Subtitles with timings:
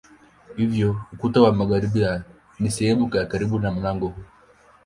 [0.57, 2.01] Hivyo ukuta wa magharibi
[2.59, 4.23] ni sehemu ya karibu na mlango huu.